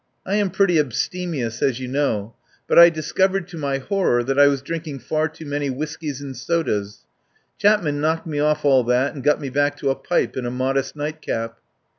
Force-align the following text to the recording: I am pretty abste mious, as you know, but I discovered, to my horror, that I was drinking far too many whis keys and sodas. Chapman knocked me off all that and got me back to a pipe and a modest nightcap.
I 0.25 0.33
am 0.33 0.49
pretty 0.49 0.77
abste 0.79 1.27
mious, 1.27 1.61
as 1.61 1.79
you 1.79 1.87
know, 1.87 2.33
but 2.67 2.79
I 2.79 2.89
discovered, 2.89 3.47
to 3.49 3.57
my 3.59 3.77
horror, 3.77 4.23
that 4.23 4.39
I 4.39 4.47
was 4.47 4.63
drinking 4.63 4.97
far 4.97 5.29
too 5.29 5.45
many 5.45 5.69
whis 5.69 5.95
keys 5.95 6.21
and 6.21 6.35
sodas. 6.35 7.05
Chapman 7.59 8.01
knocked 8.01 8.25
me 8.25 8.39
off 8.39 8.65
all 8.65 8.83
that 8.85 9.13
and 9.13 9.23
got 9.23 9.39
me 9.39 9.51
back 9.51 9.77
to 9.77 9.91
a 9.91 9.95
pipe 9.95 10.35
and 10.35 10.47
a 10.47 10.49
modest 10.49 10.95
nightcap. 10.95 11.59